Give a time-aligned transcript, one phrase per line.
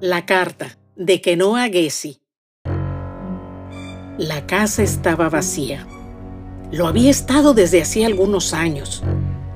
[0.00, 2.20] La carta de Kenoa Gessi.
[4.16, 5.88] La casa estaba vacía.
[6.70, 9.02] Lo había estado desde hacía algunos años.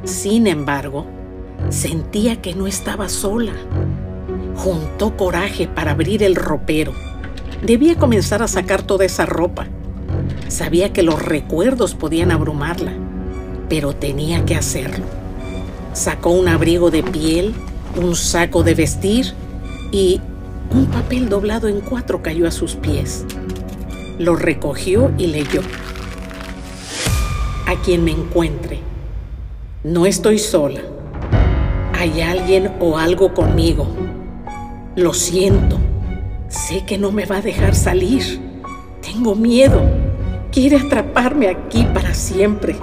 [0.02, 1.06] Sin embargo,
[1.68, 3.52] sentía que no estaba sola.
[4.56, 6.92] Juntó coraje para abrir el ropero.
[7.64, 9.68] Debía comenzar a sacar toda esa ropa.
[10.48, 12.94] Sabía que los recuerdos podían abrumarla,
[13.68, 15.04] pero tenía que hacerlo.
[15.92, 17.54] Sacó un abrigo de piel,
[17.94, 19.34] un saco de vestir
[19.92, 20.20] y
[20.74, 23.24] un papel doblado en cuatro cayó a sus pies.
[24.18, 25.60] Lo recogió y leyó.
[27.66, 28.80] A quien me encuentre.
[29.84, 30.80] No estoy sola.
[31.98, 33.86] Hay alguien o algo conmigo.
[34.96, 35.78] Lo siento.
[36.48, 38.40] Sé que no me va a dejar salir.
[39.02, 39.82] Tengo miedo.
[40.50, 42.76] Quiere atraparme aquí para siempre.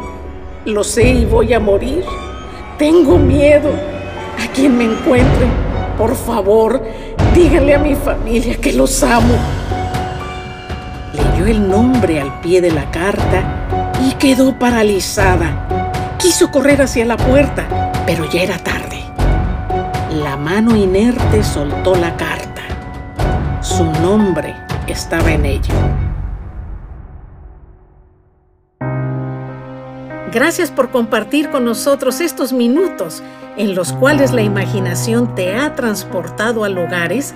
[0.66, 2.04] Lo sé y voy a morir.
[2.78, 3.70] Tengo miedo.
[4.38, 5.48] A quien me encuentre,
[5.98, 6.82] por favor,
[7.34, 9.36] Díganle a mi familia que los amo.
[11.14, 16.16] Leyó el nombre al pie de la carta y quedó paralizada.
[16.18, 19.04] Quiso correr hacia la puerta, pero ya era tarde.
[20.24, 22.62] La mano inerte soltó la carta.
[23.62, 24.56] Su nombre
[24.88, 26.09] estaba en ella.
[30.32, 33.24] Gracias por compartir con nosotros estos minutos
[33.58, 37.34] en los cuales la imaginación te ha transportado a lugares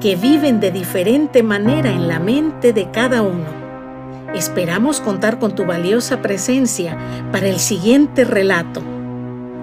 [0.00, 3.66] que viven de diferente manera en la mente de cada uno.
[4.34, 6.96] Esperamos contar con tu valiosa presencia
[7.32, 8.80] para el siguiente relato.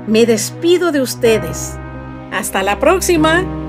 [0.07, 1.77] Me despido de ustedes.
[2.31, 3.62] Hasta la próxima.